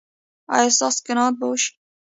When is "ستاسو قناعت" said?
0.77-1.33